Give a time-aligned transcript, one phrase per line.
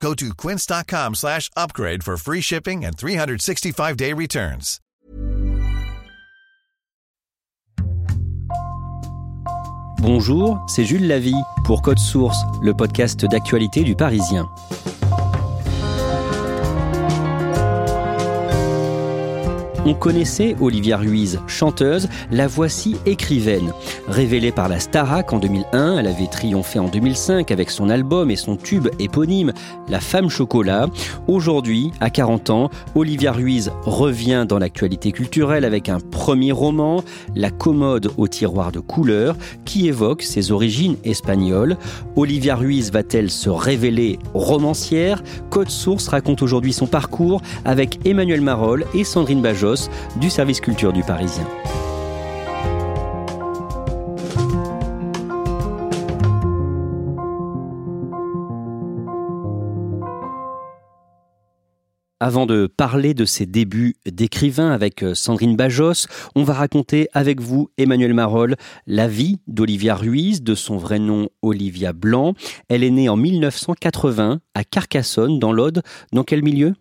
[0.00, 4.80] Go to quince.com slash upgrade for free shipping and 365-day returns.
[10.00, 14.48] Bonjour, c'est Jules Lavie pour Code Source, le podcast d'actualité du Parisien.
[19.88, 23.72] On connaissait Olivia Ruiz, chanteuse, la voici écrivaine.
[24.08, 28.34] Révélée par la Starac en 2001, elle avait triomphé en 2005 avec son album et
[28.34, 29.52] son tube éponyme
[29.88, 30.88] La Femme Chocolat.
[31.28, 37.04] Aujourd'hui, à 40 ans, Olivia Ruiz revient dans l'actualité culturelle avec un premier roman,
[37.36, 41.76] La commode au tiroir de couleurs, qui évoque ses origines espagnoles.
[42.16, 45.22] Olivia Ruiz va-t-elle se révéler romancière?
[45.48, 49.75] Code Source raconte aujourd'hui son parcours avec Emmanuel Marolles et Sandrine Bajos
[50.16, 51.46] du service culture du Parisien.
[62.18, 67.42] Avant de parler de ses débuts d'écrivain avec euh, Sandrine Bajos, on va raconter avec
[67.42, 72.32] vous, Emmanuel Marolles, la vie d'Olivia Ruiz, de son vrai nom Olivia Blanc.
[72.70, 75.82] Elle est née en 1980 à Carcassonne, dans l'Aude.
[76.12, 76.72] Dans quel milieu?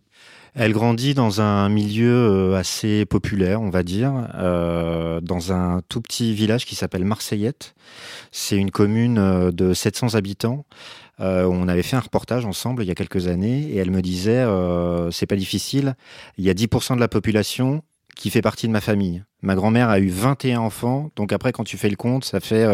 [0.55, 5.99] Elle grandit dans un milieu euh, assez populaire, on va dire, euh, dans un tout
[5.99, 7.75] petit village qui s'appelle Marseillette.
[8.31, 10.65] C'est une commune euh, de 700 habitants.
[11.19, 14.45] on avait fait un reportage ensemble il y a quelques années et elle me disait
[15.11, 15.95] c'est pas difficile,
[16.37, 17.83] il y a 10% de la population
[18.15, 19.23] qui fait partie de ma famille.
[19.41, 22.65] Ma grand-mère a eu 21 enfants, donc après quand tu fais le compte, ça fait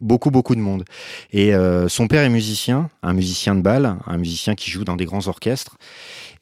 [0.00, 0.84] beaucoup beaucoup de monde.
[1.32, 1.52] Et
[1.88, 5.26] son père est musicien, un musicien de bal, un musicien qui joue dans des grands
[5.28, 5.78] orchestres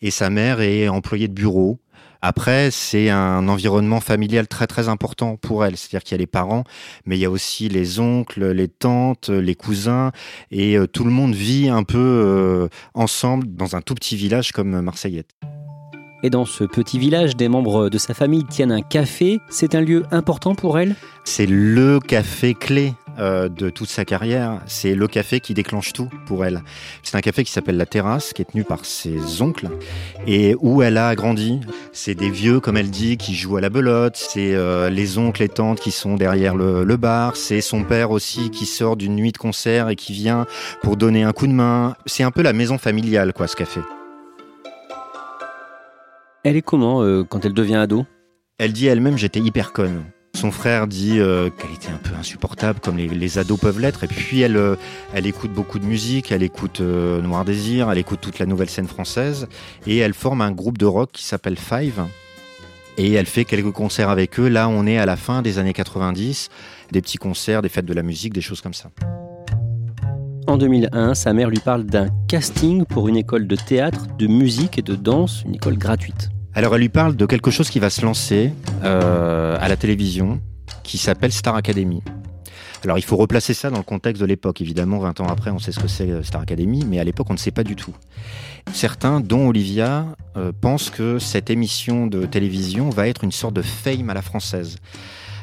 [0.05, 1.81] et sa mère est employée de bureau.
[2.21, 5.77] Après, c'est un environnement familial très très important pour elle.
[5.77, 6.65] C'est-à-dire qu'il y a les parents,
[7.07, 10.13] mais il y a aussi les oncles, les tantes, les cousins,
[10.51, 14.53] et euh, tout le monde vit un peu euh, ensemble dans un tout petit village
[14.53, 15.31] comme Marseillette.
[16.23, 19.41] Et dans ce petit village, des membres de sa famille tiennent un café.
[19.51, 20.97] C'est un lieu important pour elle?
[21.25, 24.61] C'est le café clé euh, de toute sa carrière.
[24.67, 26.63] C'est le café qui déclenche tout pour elle.
[27.03, 29.69] C'est un café qui s'appelle La Terrasse, qui est tenu par ses oncles
[30.27, 31.61] et où elle a grandi.
[31.93, 34.17] C'est des vieux, comme elle dit, qui jouent à la belote.
[34.17, 37.37] C'est euh, les oncles et tantes qui sont derrière le, le bar.
[37.37, 40.47] C'est son père aussi qui sort d'une nuit de concert et qui vient
[40.83, 41.97] pour donner un coup de main.
[42.07, 43.81] C'est un peu la maison familiale, quoi, ce café.
[46.45, 48.05] Elle est comment euh, quand elle devient ado?
[48.59, 50.05] Elle dit elle-même j'étais hyper conne.
[50.45, 54.05] Son frère dit euh, qu'elle était un peu insupportable, comme les, ados peuvent l'être.
[54.05, 54.77] Et puis elle, euh,
[55.15, 58.87] elle écoute beaucoup de musique, elle écoute Noir Désir, elle écoute toute la nouvelle scène
[58.87, 59.49] française,
[59.87, 61.99] et elle forme un groupe de rock qui s'appelle Five.
[62.99, 64.49] Et elle fait quelques concerts avec eux.
[64.49, 66.51] Là, on est à la fin des années 90,
[66.93, 68.91] des petits concerts, des fêtes de la musique, des choses comme ça.
[70.47, 74.79] En 2001, sa mère lui parle d'un casting pour une école de théâtre, de musique
[74.79, 76.34] et de danse, une école gratuite.
[76.57, 78.53] Alors elle lui parle de quelque chose qui va se lancer
[78.85, 80.41] euh, à la télévision,
[80.85, 82.01] qui s'appelle Star Academy.
[82.85, 84.61] Alors il faut replacer ça dans le contexte de l'époque.
[84.61, 87.27] Évidemment, 20 ans après, on sait ce que c'est euh, Star Academy, mais à l'époque,
[87.31, 87.95] on ne sait pas du tout.
[88.73, 90.07] Certains, dont Olivia,
[90.37, 94.23] euh, pensent que cette émission de télévision va être une sorte de fame à la
[94.23, 94.77] française.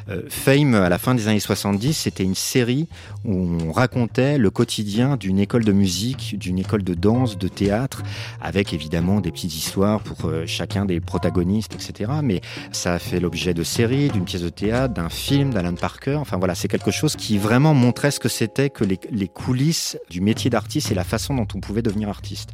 [0.08, 2.88] Euh, Fame, à la fin des années 70, c'était une série
[3.24, 8.02] où on racontait le quotidien d'une école de musique, d'une école de danse, de théâtre,
[8.40, 12.10] avec évidemment des petites histoires pour euh, chacun des protagonistes, etc.
[12.22, 12.40] Mais
[12.72, 16.16] ça a fait l'objet de séries, d'une pièce de théâtre, d'un film d'Alan Parker.
[16.16, 19.98] Enfin voilà, c'est quelque chose qui vraiment montrait ce que c'était que les, les coulisses
[20.10, 22.50] du métier d'artiste et la façon dont on pouvait devenir artiste.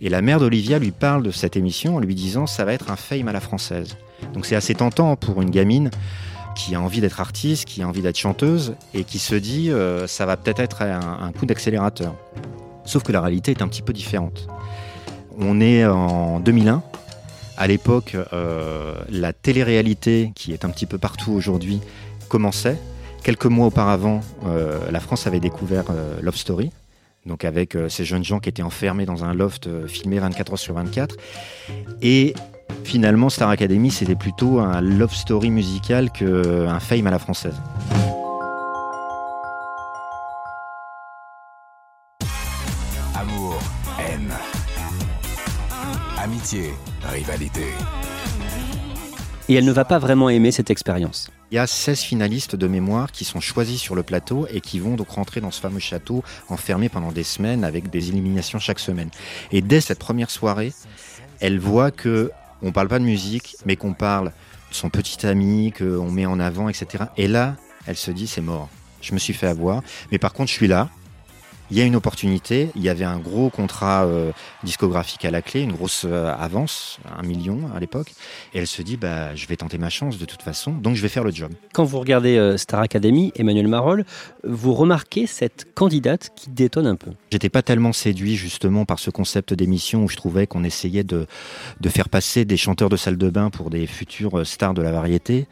[0.00, 2.90] Et la mère d'Olivia lui parle de cette émission en lui disant ça va être
[2.90, 3.96] un fame à la française.
[4.32, 5.90] Donc c'est assez tentant pour une gamine
[6.54, 10.06] qui a envie d'être artiste, qui a envie d'être chanteuse et qui se dit euh,
[10.06, 12.14] ça va peut-être être un, coup d'accélérateur.
[12.84, 14.46] Sauf que la réalité est un petit peu différente.
[15.38, 16.82] On est en 2001.
[17.56, 21.80] À l'époque, euh, la télé-réalité, qui est un petit peu partout aujourd'hui,
[22.28, 22.78] commençait.
[23.22, 25.84] Quelques mois auparavant, euh, la France avait découvert
[26.20, 26.70] Love Story,
[27.26, 30.74] donc avec ces jeunes gens qui étaient enfermés dans un loft filmé 24 heures sur
[30.74, 31.16] 24.
[32.02, 32.34] Et
[32.84, 37.60] Finalement, Star Academy, c'était plutôt un love story musical qu'un fame à la française.
[43.14, 43.58] Amour,
[43.98, 44.32] haine,
[46.22, 47.62] amitié, rivalité.
[49.48, 51.30] Et elle ne va pas vraiment aimer cette expérience.
[51.50, 54.78] Il y a 16 finalistes de mémoire qui sont choisis sur le plateau et qui
[54.78, 58.78] vont donc rentrer dans ce fameux château enfermé pendant des semaines avec des éliminations chaque
[58.78, 59.10] semaine.
[59.52, 60.72] Et dès cette première soirée,
[61.40, 62.30] elle voit que
[62.64, 64.32] on parle pas de musique, mais qu'on parle
[64.70, 67.04] de son petit ami, qu'on met en avant, etc.
[67.16, 67.56] Et là,
[67.86, 68.68] elle se dit c'est mort.
[69.00, 70.88] Je me suis fait avoir, mais par contre je suis là,
[71.70, 72.70] il y a une opportunité.
[72.76, 74.32] Il y avait un gros contrat euh,
[74.62, 78.12] discographique à la clé, une grosse euh, avance, un million à l'époque.
[78.52, 81.02] Et elle se dit, bah, je vais tenter ma chance de toute façon, donc je
[81.02, 81.52] vais faire le job.
[81.72, 84.04] Quand vous regardez euh, Star Academy, Emmanuel Marolles,
[84.44, 87.10] vous remarquez cette candidate qui détonne un peu.
[87.30, 91.26] J'étais pas tellement séduit justement par ce concept d'émission où je trouvais qu'on essayait de,
[91.80, 94.92] de faire passer des chanteurs de salle de bain pour des futurs stars de la
[94.92, 95.46] variété.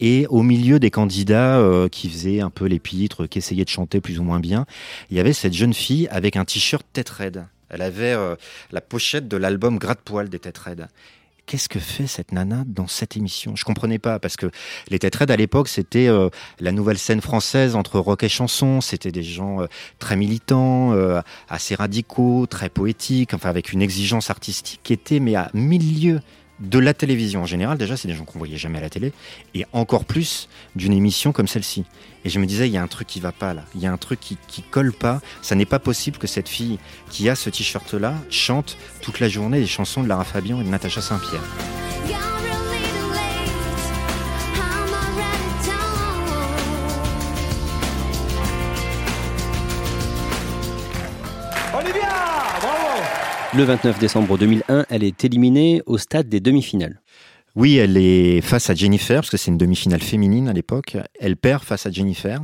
[0.00, 4.00] Et au milieu des candidats euh, qui faisaient un peu les qui essayaient de chanter
[4.00, 4.66] plus ou moins bien,
[5.10, 7.46] il y avait cette jeune fille avec un t-shirt tête raide.
[7.70, 8.36] Elle avait euh,
[8.72, 10.88] la pochette de l'album Gratte-poil des têtes raides.
[11.46, 13.54] Qu'est-ce que fait cette nana dans cette émission?
[13.56, 14.50] Je comprenais pas parce que
[14.88, 18.80] les têtes à l'époque c'était euh, la nouvelle scène française entre rock et chanson.
[18.80, 19.58] C'était des gens
[19.98, 20.94] très militants,
[21.48, 26.20] assez radicaux, très poétiques, enfin avec une exigence artistique qui était mais à milieu
[26.60, 29.12] de la télévision en général, déjà, c'est des gens qu'on voyait jamais à la télé,
[29.54, 31.84] et encore plus d'une émission comme celle-ci.
[32.24, 33.86] Et je me disais, il y a un truc qui va pas là, il y
[33.86, 35.20] a un truc qui, qui colle pas.
[35.42, 36.78] Ça n'est pas possible que cette fille
[37.10, 40.68] qui a ce t-shirt-là chante toute la journée des chansons de Lara Fabian et de
[40.68, 41.42] Natacha Saint-Pierre.
[53.56, 57.00] Le 29 décembre 2001, elle est éliminée au stade des demi-finales.
[57.54, 60.96] Oui, elle est face à Jennifer, parce que c'est une demi-finale féminine à l'époque.
[61.20, 62.40] Elle perd face à Jennifer.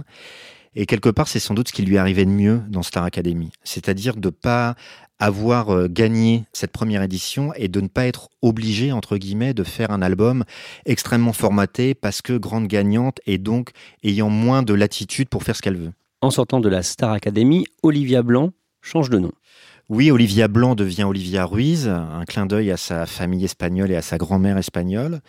[0.77, 3.51] Et quelque part, c'est sans doute ce qui lui arrivait de mieux dans Star Academy.
[3.65, 4.77] C'est-à-dire de ne pas
[5.19, 9.65] avoir euh, gagné cette première édition et de ne pas être obligé, entre guillemets, de
[9.65, 10.45] faire un album
[10.87, 13.71] extrêmement formaté parce que grande gagnante et donc
[14.05, 15.93] ayant moins de latitude pour faire ce qu'elle veut.
[16.21, 19.33] En sortant de la Star Academy, Olivia Blanc change de nom.
[19.91, 24.03] Oui, Olivia Blanc devient Olivia Ruiz, un clin d'œil à sa famille espagnole et à
[24.03, 25.21] sa grand-mère espagnole.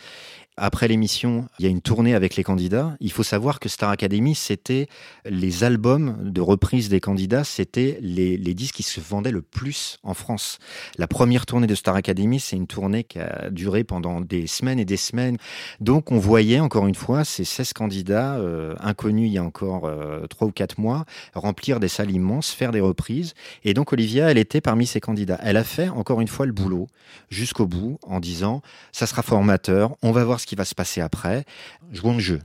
[0.63, 2.95] Après l'émission, il y a une tournée avec les candidats.
[2.99, 4.85] Il faut savoir que Star Academy, c'était
[5.25, 10.13] les albums de reprise des candidats, c'était les, disques qui se vendaient le plus en
[10.13, 10.59] France.
[10.99, 14.77] La première tournée de Star Academy, c'est une tournée qui a duré pendant des semaines
[14.77, 15.37] et des semaines.
[15.79, 19.85] Donc on voyait encore une fois ces 16 candidats euh, inconnus il y a encore
[19.85, 23.33] euh, trois 3 ou 4 mois remplir des salles immenses, faire des reprises.
[23.63, 25.39] Et donc Olivia, elle était parmi ces candidats.
[25.41, 26.87] Elle a fait encore une fois le boulot
[27.31, 28.61] jusqu'au bout en disant
[28.91, 31.45] ça sera formateur, on va voir ce qui va se passer après.
[31.93, 32.39] Jouons le jeu.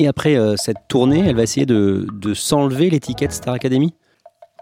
[0.00, 3.94] Et après euh, cette tournée, elle va essayer de, s'enlever l'étiquette Star Academy?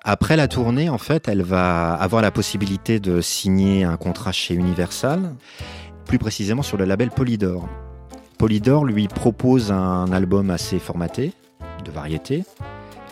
[0.04, 4.52] Après la tournée, en fait, elle va avoir la possibilité de signer un contrat chez
[4.52, 5.34] Universal,
[6.04, 7.66] plus précisément sur le label Polydor.
[8.36, 11.32] Polydor lui propose un album assez formaté,
[11.86, 12.44] de variété,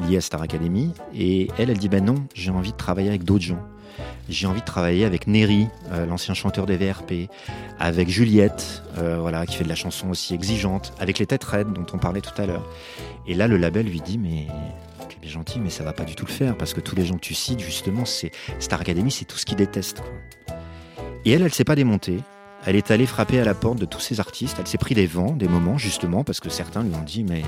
[0.06, 3.24] lié à Star Academy, et elle, elle dit ben non, j'ai envie de travailler avec
[3.24, 3.62] d'autres gens
[4.28, 7.28] j'ai envie de travailler avec Neri, euh, l'ancien chanteur des VRP,
[7.78, 11.72] avec Juliette, euh, voilà, qui fait de la chanson aussi exigeante, avec les têtes raides
[11.72, 12.66] dont on parlait tout à l'heure.
[13.26, 14.46] Et là, le label lui dit, mais
[15.08, 17.04] tu es gentil, mais ça va pas du tout le faire, parce que tous les
[17.04, 20.02] gens que tu cites, justement, c'est Star Academy, c'est tout ce qu'ils détestent.
[21.24, 22.20] Et elle, elle s'est pas démontée.
[22.66, 24.56] Elle est allée frapper à la porte de tous ces artistes.
[24.58, 27.43] Elle s'est pris des vents, des moments, justement, parce que certains lui ont dit, mais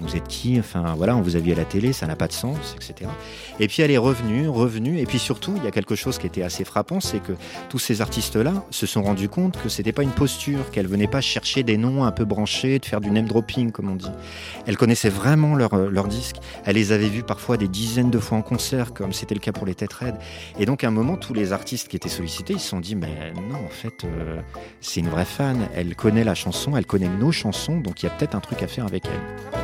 [0.00, 2.28] vous êtes qui Enfin voilà, on vous a vu à la télé, ça n'a pas
[2.28, 3.10] de sens, etc.
[3.60, 6.26] Et puis elle est revenue, revenue, et puis surtout, il y a quelque chose qui
[6.26, 7.32] était assez frappant, c'est que
[7.70, 11.20] tous ces artistes-là se sont rendus compte que c'était pas une posture, qu'elle venait pas
[11.20, 14.10] chercher des noms un peu branchés, de faire du name dropping, comme on dit.
[14.66, 18.38] Elle connaissait vraiment leurs leur disques, elle les avait vus parfois des dizaines de fois
[18.38, 19.94] en concert, comme c'était le cas pour les Têtes.
[20.58, 22.96] Et donc à un moment, tous les artistes qui étaient sollicités, ils se sont dit,
[22.96, 24.40] mais non, en fait, euh,
[24.80, 28.08] c'est une vraie fan, elle connaît la chanson, elle connaît nos chansons, donc il y
[28.08, 29.63] a peut-être un truc à faire avec elle.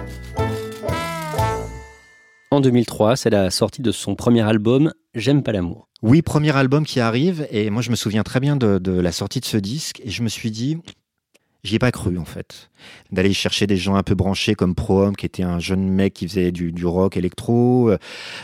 [2.61, 5.89] En 2003, c'est la sortie de son premier album, J'aime pas l'amour.
[6.03, 9.41] Oui, premier album qui arrive, et moi je me souviens très bien de, la sortie
[9.41, 10.77] de ce disque, et je me suis dit,
[11.65, 12.69] j'y ai pas cru en fait.
[13.13, 16.29] D'aller chercher des gens un peu branchés comme Prohom, qui était un jeune mec qui
[16.29, 17.99] faisait du, rock électro, euh,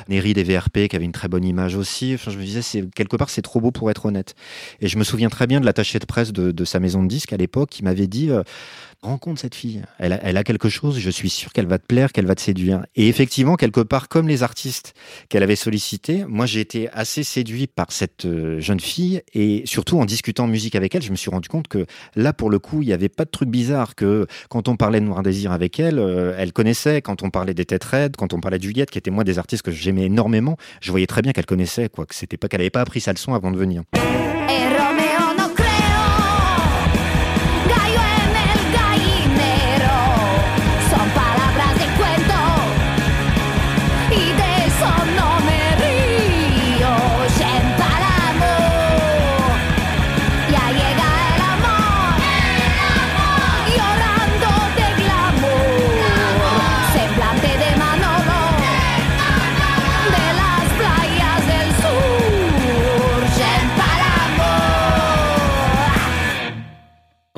[0.09, 2.15] Neri des VRP, qui avait une très bonne image aussi.
[2.15, 2.63] Enfin, je me disais,
[2.95, 4.35] quelque part, c'est trop beau pour être honnête.
[4.81, 7.35] Et je me souviens très bien de l'attaché de presse de, sa maison de disques
[7.35, 8.43] à l'époque, qui m'avait dit, euh,
[9.03, 9.83] rencontre cette fille.
[9.99, 12.85] Elle a, quelque chose, je suis sûr qu'elle va te plaire, qu'elle va te séduire.
[12.95, 14.95] Et effectivement, quelque part, comme les artistes
[15.29, 19.99] qu'elle avait sollicités, moi j'ai été assez séduit par cette euh, jeune fille et surtout
[19.99, 22.83] en discutant musique avec elle, je me suis rendu compte que là, pour le coup,
[22.83, 25.79] il n'y avait pas de truc bizarre que quand on parlait de Noir Désir avec
[25.81, 27.03] elle, euh, elle connaissait.
[27.03, 29.39] Quand on parlait des Têtes Raides, quand on parlait de Juliette, qui était moi des
[29.39, 32.07] artistes que j'aimais énormément, je voyais très bien qu'elle connaissait, quoi.
[32.07, 33.83] Que c'était pas qu'elle n'avait pas appris sa leçon avant de venir.
[33.95, 34.76] Et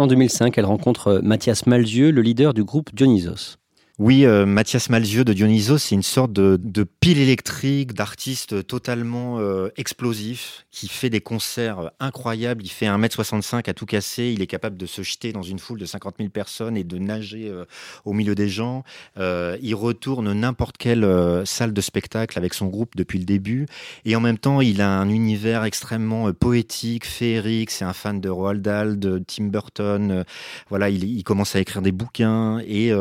[0.08, 3.58] en 2005, elle rencontre Mathias Malzieux, le leader du groupe Dionysos.
[4.00, 9.70] Oui, euh, Mathias Malzieux de Dionysos, c'est une sorte de, pile électrique d'artiste totalement euh,
[9.76, 12.62] explosif qui fait des concerts incroyables.
[12.64, 14.32] Il fait 1m65 à tout casser.
[14.32, 16.96] Il est capable de se jeter dans une foule de 50 000 personnes et de
[16.96, 17.64] nager euh,
[18.04, 18.84] au milieu des gens.
[19.16, 21.04] il retourne n'importe quelle
[21.44, 23.66] salle de spectacle avec son groupe depuis le début.
[24.04, 27.72] Et en même temps, il a un univers extrêmement poétique, féerique.
[27.72, 30.24] C'est un fan de Roald Dahl, de Tim Burton.
[30.68, 32.92] voilà, il, il, commence à écrire des bouquins et,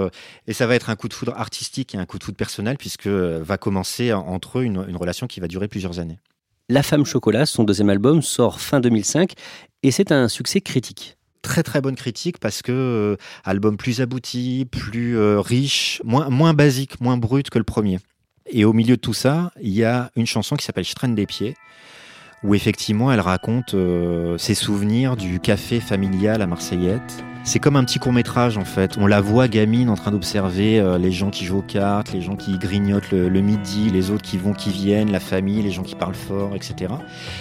[0.47, 2.77] et ça va être un coup de foudre artistique et un coup de foudre personnel,
[2.77, 6.19] puisque euh, va commencer entre eux une, une relation qui va durer plusieurs années.
[6.69, 9.33] La Femme Chocolat, son deuxième album, sort fin 2005
[9.83, 13.15] et c'est un succès critique très très bonne critique parce que euh,
[13.45, 17.99] album plus abouti, plus euh, riche, moins, moins basique, moins brut que le premier.
[18.49, 21.15] Et au milieu de tout ça, il y a une chanson qui s'appelle Je traîne
[21.15, 21.55] des pieds,
[22.43, 23.75] où effectivement elle raconte
[24.37, 28.97] ses souvenirs du café familial à Marseillette, c'est comme un petit court métrage en fait.
[28.99, 32.21] On la voit gamine en train d'observer euh, les gens qui jouent aux cartes, les
[32.21, 35.83] gens qui grignotent le, midi, les autres qui vont, qui viennent, la famille, les gens
[35.83, 36.93] qui parlent fort, etc.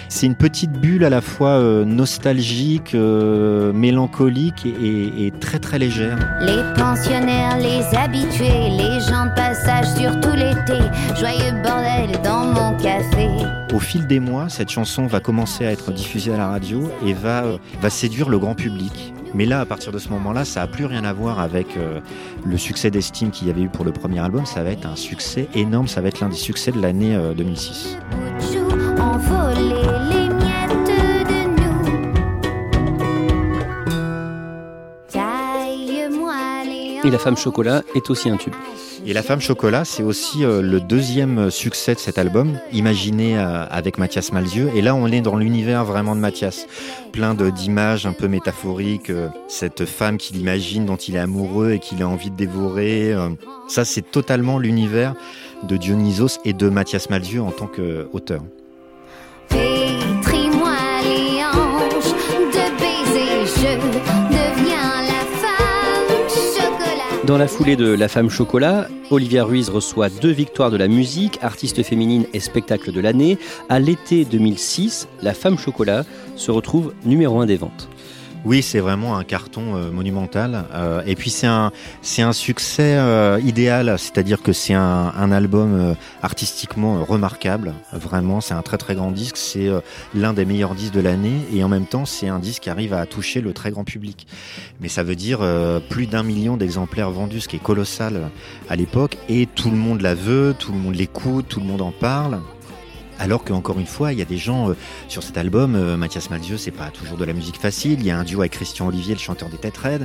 [0.07, 5.77] C'est une petite bulle à la fois euh, nostalgique, euh, mélancolique et, et, très très
[5.77, 6.17] légère.
[6.39, 10.81] Les pensionnaires, les habitués, les gens de passage surtout l'été,
[11.19, 13.27] joyeux bordel dans mon café.
[13.73, 17.13] Au fil des mois, cette chanson va commencer à être diffusée à la radio et
[17.13, 17.43] va,
[17.81, 19.13] va séduire le grand public.
[19.37, 21.99] Mais là, à partir de ce moment-là, ça n'a plus rien à voir avec euh,
[22.43, 24.47] le succès d'estime qu'il y avait eu pour le premier album.
[24.47, 25.87] Ça va être un succès énorme.
[25.87, 27.99] Ça va être l'un des succès de l'année 2006.
[28.13, 28.37] Euh,
[37.03, 38.55] Et La Femme Chocolat est aussi un tube.
[39.09, 43.65] Et La Femme Chocolat, c'est aussi euh, le deuxième succès de cet album, imaginé euh,
[43.69, 44.69] avec Mathias Malzieux.
[44.75, 46.67] Et là, on est dans l'univers vraiment de Mathias.
[47.13, 49.09] Plein d'images un peu métaphoriques.
[49.09, 53.15] Euh, cette femme qu'il imagine, dont il est amoureux et qu'il a envie de dévorer.
[53.69, 55.15] Ça, c'est totalement l'univers
[55.63, 58.41] de Dionysos et de Mathias Malzieux en tant qu'auteur.
[67.27, 71.39] Dans la foulée de La Femme Chocolat, Olivia Ruiz reçoit deux victoires de la musique,
[71.41, 73.37] artiste féminine et spectacle de l'année.
[73.67, 76.05] À l'été 2006, La Femme Chocolat
[76.37, 77.89] se retrouve numéro un des ventes.
[78.47, 80.63] Oui, c'est vraiment un carton euh, monumental.
[80.73, 81.71] Euh, et puis c'est un,
[82.31, 87.73] succès euh, idéal, c'est-à-dire que c'est un, un album artistiquement remarquable.
[87.91, 89.35] Vraiment, c'est un très très grand disque.
[89.35, 89.69] C'est
[90.15, 92.93] l'un des meilleurs disques de l'année et en même temps, c'est un disque qui arrive
[92.93, 94.27] à toucher le très grand public.
[94.79, 95.39] Mais ça veut dire
[95.89, 98.29] plus d'un million d'exemplaires vendus, ce qui est colossal
[98.69, 99.17] à l'époque.
[99.27, 102.39] Et tout le monde la veut, tout le monde l'écoute, tout le monde en parle.
[103.19, 104.73] Alors qu'encore une fois, il y a des gens euh,
[105.07, 107.99] sur cet album, euh, Mathias Malzieux, c'est pas toujours de la musique facile.
[107.99, 109.79] Il y a un duo avec Christian Olivier, le chanteur des Têtes.
[109.85, 109.97] Euh,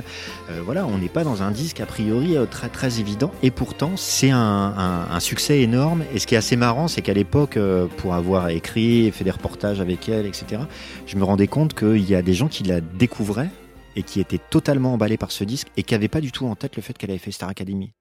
[0.65, 3.31] voilà, on n'est pas dans un disque a priori très très évident.
[3.43, 6.03] Et pourtant, c'est un, succès énorme.
[6.13, 7.57] Et ce qui est assez marrant, c'est qu'à l'époque,
[7.97, 10.63] pour avoir écrit fait des reportages avec elle, etc.,
[11.05, 13.49] je me rendais compte qu'il y a des gens qui la découvraient
[13.95, 16.55] et qui étaient totalement emballés par ce disque et qui n'avaient pas du tout en
[16.55, 17.93] tête le fait qu'elle avait fait Star Academy.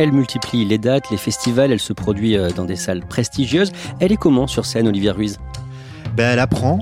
[0.00, 3.70] Elle multiplie les dates, les festivals, elle se produit euh, dans des salles prestigieuses.
[3.98, 5.38] Elle est comment sur scène, Olivia Ruiz?
[6.16, 6.78] Ben, Elle apprend,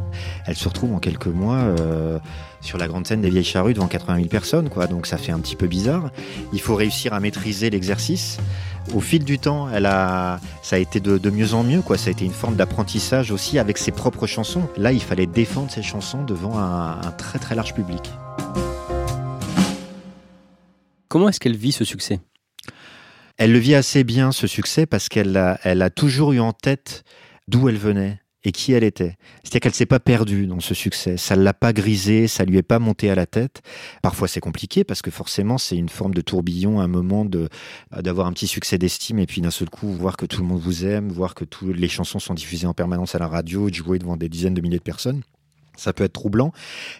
[0.46, 2.20] elle se retrouve en quelques mois euh,
[2.60, 4.86] sur la grande scène des Vieilles Charrues devant 80 000 personnes, quoi.
[4.86, 6.12] donc ça fait un petit peu bizarre.
[6.52, 8.38] Il faut réussir à maîtriser l'exercice.
[8.94, 11.98] Au fil du temps, elle a, ça a été de, mieux en mieux, quoi.
[11.98, 14.68] ça a été une forme d'apprentissage aussi avec ses propres chansons.
[14.76, 18.12] Là, il fallait défendre ses chansons devant un très très large public.
[21.08, 22.20] Comment est-ce qu'elle vit ce succès?
[23.38, 26.52] Elle le vit assez bien, ce succès, parce qu'elle a, elle a toujours eu en
[26.52, 27.04] tête
[27.46, 29.16] d'où elle venait et qui elle était.
[29.42, 31.16] C'est-à-dire qu'elle s'est pas perdue dans ce succès.
[31.16, 33.62] Ça l'a pas grisé, ça lui est pas monté à la tête.
[34.02, 38.32] Parfois c'est compliqué parce que forcément c'est une forme de tourbillon, un moment d'avoir un
[38.32, 41.08] petit succès d'estime et puis d'un seul coup voir que tout le monde vous aime,
[41.08, 44.16] voir que toutes les chansons sont diffusées en permanence à la radio, de jouer devant
[44.16, 45.22] des dizaines de milliers de personnes
[45.78, 46.52] ça peut être troublant,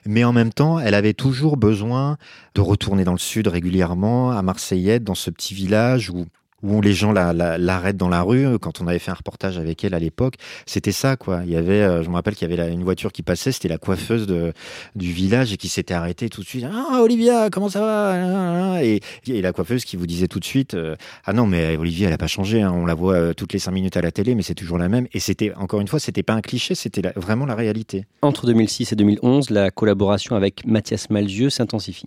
[0.06, 2.16] mais en même temps, elle avait toujours besoin
[2.54, 6.26] de retourner dans le sud régulièrement, à Marseillette, dans ce petit village où
[6.62, 8.58] où les gens l'arrêtent la, dans la rue.
[8.58, 10.34] Quand on avait fait un reportage avec elle à l'époque,
[10.66, 11.42] c'était ça, quoi.
[11.44, 13.68] Il y avait, euh, je me rappelle qu'il y avait une voiture qui passait, c'était
[13.68, 14.52] la coiffeuse de,
[14.94, 16.64] du village et qui s'était arrêtée tout de suite.
[16.70, 18.82] Ah, Olivia, comment ça va?
[18.82, 22.14] Et, la coiffeuse qui vous disait tout de suite, euh, ah non, mais Olivia, elle
[22.14, 22.62] a pas changé.
[22.62, 22.72] Hein.
[22.74, 24.88] On la voit euh, toutes les cinq minutes à la télé, mais c'est toujours la
[24.88, 25.06] même.
[25.12, 28.06] Et c'était, encore une fois, c'était pas un cliché, c'était vraiment la réalité.
[28.22, 32.06] Entre 2006 et 2011, la collaboration avec Mathias Malzieux s'intensifie.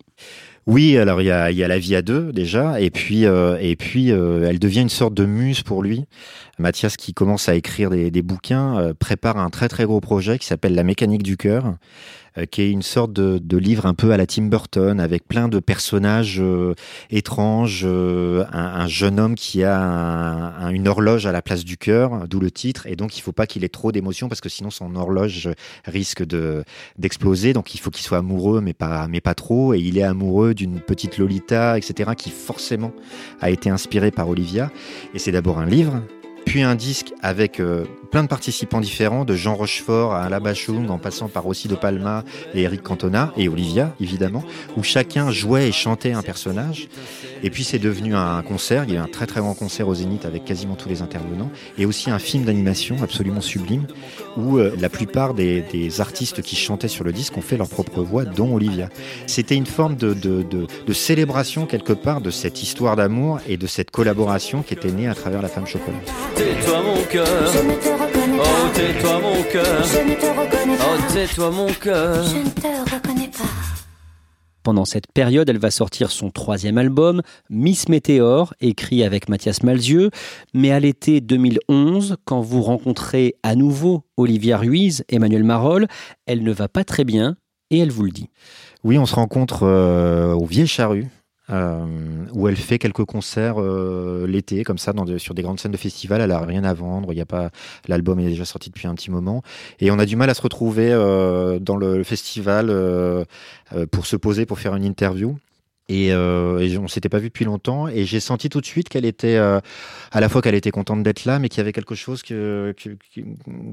[0.67, 3.57] Oui, alors il y a, y a la vie à deux déjà, et puis euh,
[3.59, 6.05] et puis euh, elle devient une sorte de muse pour lui.
[6.59, 10.45] Mathias, qui commence à écrire des, bouquins, euh, prépare un très très gros projet qui
[10.45, 11.75] s'appelle La mécanique du cœur,
[12.49, 15.59] qui est une sorte de, livre un peu à la Tim Burton, avec plein de
[15.59, 16.73] personnages euh,
[17.09, 21.77] étranges, euh, un, un, jeune homme qui a un, une horloge à la place du
[21.77, 24.49] cœur, d'où le titre, et donc il faut pas qu'il ait trop d'émotions parce que
[24.49, 25.49] sinon son horloge
[25.85, 26.63] risque de
[26.97, 27.53] d'exploser.
[27.53, 31.17] Donc il faut qu'il soit amoureux, mais pas trop, et il est amoureux d'une petite
[31.17, 32.93] Lolita, etc., qui forcément
[33.41, 34.71] a été inspiré par Olivia.
[35.13, 36.01] Et c'est d'abord un livre,
[36.45, 40.89] puis un disque avec euh, plein de participants différents, de Jean Rochefort à Alain Bachung,
[40.89, 44.43] en passant par aussi De Palma et Eric Cantona, et Olivia, évidemment,
[44.75, 46.89] où chacun jouait et chantait un personnage.
[47.41, 49.87] Et puis c'est devenu un concert, il y a eu un très très grand concert
[49.87, 53.87] au Zénith avec quasiment tous les intervenants, et aussi un film d'animation absolument sublime,
[54.35, 57.69] où euh, la plupart des, des, artistes qui chantaient sur le disque ont fait leur
[57.69, 58.89] propre voix, dont Olivia.
[59.25, 63.55] C'était une forme de, de, de, de célébration quelque part de cette histoire d'amour et
[63.55, 65.99] de cette collaboration qui était née à travers la femme chocolat.
[66.35, 68.00] Tais-toi mon cœur.
[68.43, 69.83] Oh, tais-toi mon cœur.
[69.83, 70.83] Je ne te reconnais pas.
[70.83, 72.23] Oh, tais-toi mon cœur.
[72.23, 73.43] Je ne te reconnais pas.
[74.63, 80.09] Pendant cette période, elle va sortir son troisième album, Miss Météor, écrit avec Mathias Malzieux.
[80.53, 85.87] Mais à l'été 2011, quand vous rencontrez à nouveau Olivia Ruiz, Emmanuel Marolles,
[86.25, 87.37] elle ne va pas très bien
[87.69, 88.29] et elle vous le dit.
[88.83, 91.07] Oui, on se rencontre euh, au Vieille Charrue,
[91.51, 91.85] euh,
[92.33, 95.71] où elle fait quelques concerts euh, l'été, comme ça, dans de, sur des grandes scènes
[95.71, 96.21] de festival.
[96.21, 97.13] Elle a rien à vendre.
[97.13, 97.49] Il y a pas,
[97.87, 99.43] l'album est déjà sorti depuis un petit moment,
[99.79, 103.25] et on a du mal à se retrouver euh, dans le festival euh,
[103.75, 105.37] euh, pour se poser pour faire une interview.
[105.89, 108.87] Et, euh, et on s'était pas vu depuis longtemps, et j'ai senti tout de suite
[108.87, 109.59] qu'elle était euh,
[110.11, 112.73] à la fois qu'elle était contente d'être là, mais qu'il y avait quelque chose que,
[112.77, 112.91] que,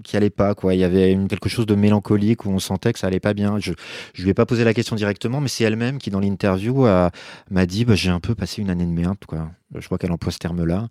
[0.02, 0.54] qui, allait pas.
[0.54, 0.74] Quoi.
[0.74, 3.34] Il y avait une, quelque chose de mélancolique où on sentait que ça allait pas
[3.34, 3.58] bien.
[3.60, 3.72] Je
[4.14, 6.86] je lui ai pas posé la question directement, mais c'est elle-même qui dans l'interview
[7.50, 9.18] m'a dit bah, j'ai un peu passé une année de merde.
[9.26, 9.48] Quoi.
[9.74, 10.88] Je crois qu'elle emploie ce terme-là.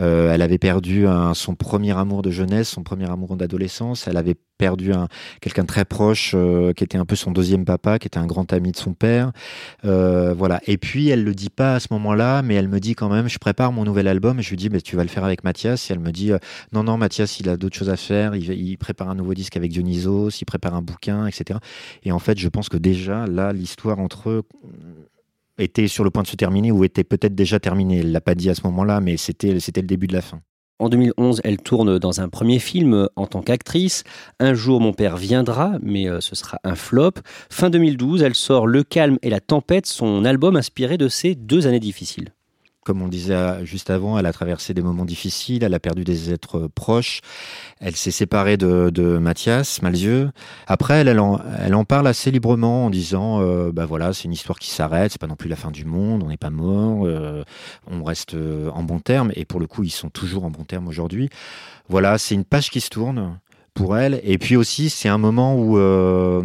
[0.00, 4.06] Euh, elle avait perdu un, son premier amour de jeunesse, son premier amour d'adolescence.
[4.06, 5.08] Elle avait perdu un,
[5.40, 8.52] quelqu'un très proche euh, qui était un peu son deuxième papa, qui était un grand
[8.52, 9.32] ami de son père.
[9.84, 10.60] Euh, voilà.
[10.66, 13.28] Et puis elle le dit pas à ce moment-là, mais elle me dit quand même,
[13.28, 14.38] je prépare mon nouvel album.
[14.38, 15.90] Et je lui dis, mais tu vas le faire avec Mathias.
[15.90, 16.38] Et elle me dit, euh,
[16.72, 18.34] non non, Mathias, il a d'autres choses à faire.
[18.36, 21.58] Il, il, prépare un nouveau disque avec Dionysos, il prépare un bouquin, etc.
[22.04, 24.42] Et en fait, je pense que déjà là, l'histoire entre eux
[25.58, 27.98] était sur le point de se terminer ou était peut-être déjà terminée.
[27.98, 30.40] Elle l'a pas dit à ce moment-là, mais c'était c'était le début de la fin.
[30.80, 34.04] En 2011, elle tourne dans un premier film en tant qu'actrice.
[34.38, 37.14] Un jour, mon père viendra, mais ce sera un flop.
[37.50, 41.66] Fin 2012, elle sort Le calme et la tempête, son album inspiré de ces deux
[41.66, 42.32] années difficiles
[42.88, 46.32] comme on disait juste avant, elle a traversé des moments difficiles, elle a perdu des
[46.32, 47.20] êtres proches,
[47.80, 50.30] elle s'est séparée de, Mathias Malzieux.
[50.66, 54.70] Après, elle, en, parle assez librement en disant, euh, bah voilà, c'est une histoire qui
[54.70, 57.44] s'arrête, c'est pas non plus la fin du monde, on n'est pas mort, euh,
[57.90, 58.34] on reste
[58.72, 61.28] en bon terme, et pour le coup, ils sont toujours en bon terme aujourd'hui.
[61.90, 63.38] Voilà, c'est une page qui se tourne
[63.74, 66.42] pour elle, et puis aussi, c'est un moment où euh,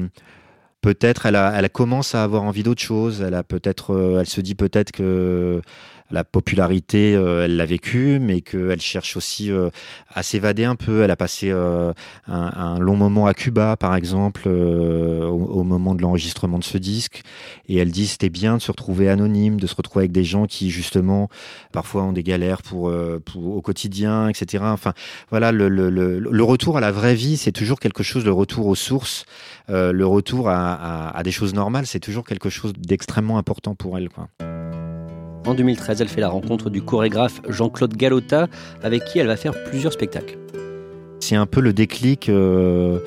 [0.82, 4.92] peut-être elle commence à avoir envie d'autre chose, elle a peut-être, elle se dit peut-être
[4.92, 5.62] que
[6.12, 9.70] la popularité, euh, elle l'a vécu, mais qu'elle cherche aussi euh,
[10.14, 11.02] à s'évader un peu.
[11.02, 11.92] Elle a passé euh,
[12.28, 17.24] un, long moment à Cuba, par exemple, au, moment de l'enregistrement de ce disque.
[17.68, 20.46] Et elle dit c'était bien de se retrouver anonyme, de se retrouver avec des gens
[20.46, 21.30] qui, justement,
[21.72, 22.94] parfois ont des galères pour,
[23.36, 24.64] au quotidien, etc.
[24.68, 24.94] Enfin,
[25.30, 29.26] voilà, le, retour à la vraie vie, c'est toujours quelque chose, le retour aux sources,
[29.70, 33.98] le retour à, à, à des choses normales, c'est toujours quelque chose d'extrêmement important pour
[33.98, 34.10] elle.
[34.10, 34.28] Quoi.
[35.54, 38.48] En 2013, elle fait la rencontre du chorégraphe Jean-Claude Galota,
[38.82, 40.40] avec qui elle va faire plusieurs spectacles.
[41.20, 42.98] C'est un peu le déclic euh,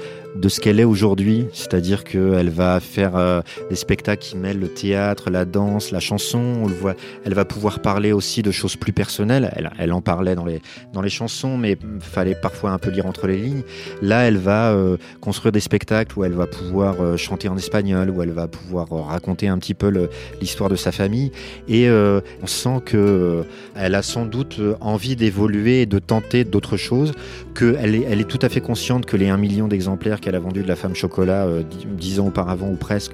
[0.40, 4.68] de ce qu'elle est aujourd'hui, c'est-à-dire qu'elle va faire euh, des spectacles qui mêlent le
[4.68, 6.38] théâtre, la danse, la chanson.
[6.38, 6.94] On le voit,
[7.24, 9.52] elle va pouvoir parler aussi de choses plus personnelles.
[9.78, 10.60] Elle, en parlait dans les
[10.92, 13.62] dans les chansons, mais fallait parfois un peu lire entre les lignes.
[14.02, 18.10] Là, elle va euh, construire des spectacles où elle va pouvoir euh, chanter en espagnol,
[18.10, 20.08] où elle va pouvoir raconter un petit peu
[20.40, 21.32] l'histoire de sa famille.
[21.68, 23.44] Et on sent que
[23.74, 27.12] elle a sans doute envie d'évoluer et de tenter d'autres choses.
[27.54, 30.34] Que elle est, elle est tout à fait consciente que les 1 million d'exemplaires qu'elle
[30.34, 31.62] a vendu de la femme chocolat euh,
[31.96, 33.12] dix ans auparavant ou presque,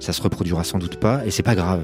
[0.00, 1.82] ça se reproduira sans doute pas et c'est pas grave.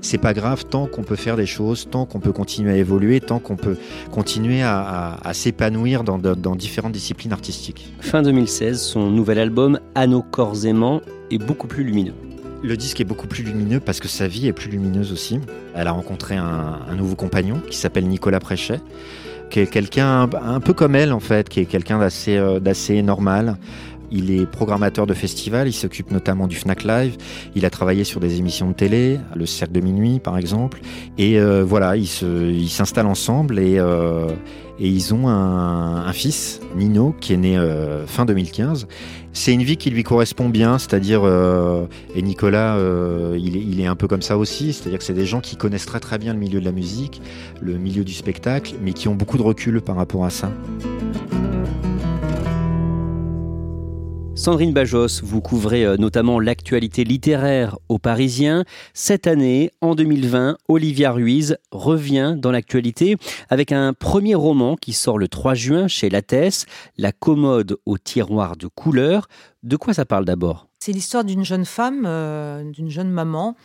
[0.00, 3.20] C'est pas grave tant qu'on peut faire des choses, tant qu'on peut continuer à évoluer,
[3.20, 3.76] tant qu'on peut
[4.10, 7.92] continuer à, à, à s'épanouir dans, dans, dans, différentes disciplines artistiques.
[8.00, 12.14] Fin 2016, son nouvel album nos corps aimants est beaucoup plus lumineux.
[12.62, 15.38] Le disque est beaucoup plus lumineux parce que sa vie est plus lumineuse aussi.
[15.74, 18.80] Elle a rencontré un, un nouveau compagnon qui s'appelle Nicolas Préchet
[19.48, 23.02] qui est quelqu'un un peu comme elle en fait, qui est quelqu'un d'assez euh, d'assez
[23.02, 23.56] normal,
[24.10, 27.16] Il est programmateur de festivals, il s'occupe notamment du Fnac Live.
[27.54, 30.80] Il a travaillé sur des émissions de télé, le Cercle de minuit par exemple.
[31.18, 34.28] Et euh, voilà, ils s'installent ensemble et, euh,
[34.80, 38.86] ils ont un, fils, Nino, qui est né euh, fin 2015.
[39.32, 41.22] C'est une vie qui lui correspond bien, c'est-à-dire,
[42.14, 42.76] et Nicolas,
[43.36, 45.56] il, est, il, est, un peu comme ça aussi, c'est-à-dire que c'est des gens qui
[45.56, 47.20] connaissent très très bien le milieu de la musique,
[47.60, 50.50] le milieu du spectacle, mais qui ont beaucoup de recul par rapport à ça.
[54.38, 58.64] Sandrine Bajos, vous couvrez euh, notamment l'actualité littéraire aux Parisiens.
[58.94, 63.16] Cette année, en 2020, Olivia Ruiz revient dans l'actualité
[63.50, 68.56] avec un premier roman qui sort le 3 juin chez Lattès, La commode au tiroir
[68.56, 69.26] de couleurs.
[69.64, 70.68] De quoi ça parle d'abord?
[70.78, 73.56] C'est l'histoire d'une jeune femme, euh, d'une jeune maman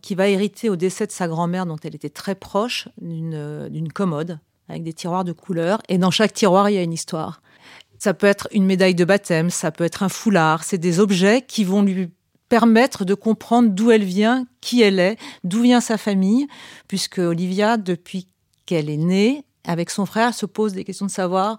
[0.00, 3.88] qui va hériter au décès de sa grand-mère dont elle était très proche d'une euh,
[3.92, 4.38] commode
[4.70, 5.82] avec des tiroirs de couleurs.
[5.90, 7.42] Et dans chaque tiroir, il y a une histoire.
[7.98, 10.64] Ça peut être une médaille de baptême, ça peut être un foulard.
[10.64, 12.10] C'est des objets qui vont lui
[12.48, 16.46] permettre de comprendre d'où elle vient, qui elle est, d'où vient sa famille,
[16.88, 18.28] puisque Olivia, depuis
[18.66, 21.58] qu'elle est née, avec son frère, se pose des questions de savoir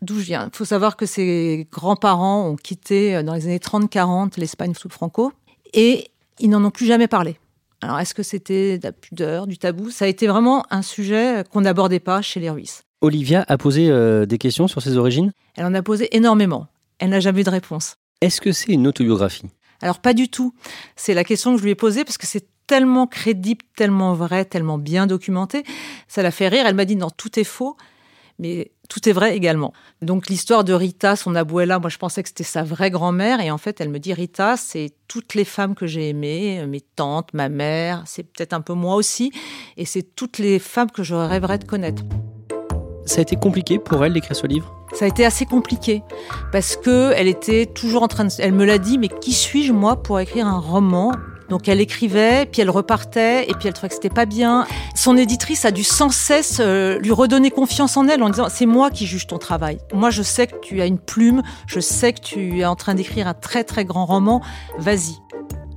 [0.00, 0.48] d'où je viens.
[0.52, 4.88] Il faut savoir que ses grands-parents ont quitté euh, dans les années 30-40 l'Espagne sous
[4.88, 5.32] Franco
[5.72, 7.38] et ils n'en ont plus jamais parlé.
[7.82, 9.90] Alors, est-ce que c'était de la pudeur, du tabou?
[9.90, 12.84] Ça a été vraiment un sujet qu'on n'abordait pas chez les Ruisses.
[13.02, 15.32] Olivia a posé euh, des questions sur ses origines?
[15.56, 16.68] Elle en a posé énormément.
[17.00, 17.96] Elle n'a jamais eu de réponse.
[18.20, 19.46] Est-ce que c'est une autobiographie?
[19.82, 20.54] Alors pas du tout.
[20.94, 24.44] C'est la question que je lui ai posée parce que c'est tellement crédible, tellement vrai,
[24.44, 25.64] tellement bien documenté.
[26.06, 26.64] Ça l'a fait rire.
[26.64, 27.76] Elle m'a dit non, tout est faux,
[28.38, 29.72] mais tout est vrai également.
[30.00, 33.50] Donc l'histoire de Rita, son abuela, moi je pensais que c'était sa vraie grand-mère et
[33.50, 37.34] en fait elle me dit Rita, c'est toutes les femmes que j'ai aimées, mes tantes,
[37.34, 39.32] ma mère, c'est peut-être un peu moi aussi
[39.76, 42.04] et c'est toutes les femmes que je rêverais de connaître.
[43.06, 44.74] Ça a été compliqué pour elle d'écrire ce livre?
[44.92, 46.02] Ça a été assez compliqué
[46.52, 48.30] parce que elle était toujours en train de.
[48.38, 51.12] Elle me l'a dit, mais qui suis-je moi pour écrire un roman?
[51.48, 54.66] Donc elle écrivait, puis elle repartait, et puis elle trouvait que c'était pas bien.
[54.94, 58.66] Son éditrice a dû sans cesse euh, lui redonner confiance en elle en disant c'est
[58.66, 59.78] moi qui juge ton travail.
[59.92, 62.94] Moi je sais que tu as une plume, je sais que tu es en train
[62.94, 64.40] d'écrire un très très grand roman.
[64.78, 65.18] Vas-y.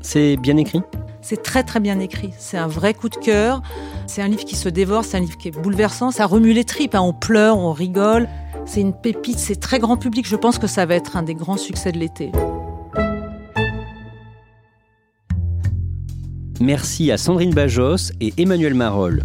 [0.05, 0.81] C'est bien écrit.
[1.23, 2.29] C'est très très bien écrit.
[2.37, 3.63] C'est un vrai coup de cœur.
[4.05, 6.11] C'est un livre qui se dévore, c'est un livre qui est bouleversant.
[6.11, 6.93] Ça remue les tripes.
[6.93, 7.01] Hein.
[7.01, 8.29] On pleure, on rigole.
[8.67, 10.27] C'est une pépite, c'est très grand public.
[10.27, 12.31] Je pense que ça va être un des grands succès de l'été.
[16.61, 19.23] Merci à Sandrine Bajos et Emmanuel Marolles.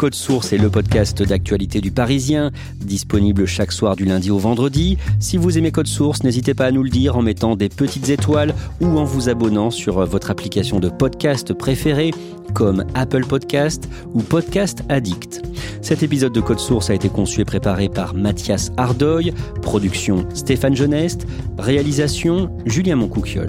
[0.00, 4.96] Code Source est le podcast d'actualité du Parisien, disponible chaque soir du lundi au vendredi.
[5.18, 8.08] Si vous aimez Code Source, n'hésitez pas à nous le dire en mettant des petites
[8.08, 12.12] étoiles ou en vous abonnant sur votre application de podcast préférée
[12.54, 15.42] comme Apple Podcast ou Podcast Addict.
[15.82, 20.76] Cet épisode de Code Source a été conçu et préparé par Mathias Ardoy, production Stéphane
[20.76, 21.26] Geneste,
[21.58, 23.48] réalisation Julien Moncouquiole.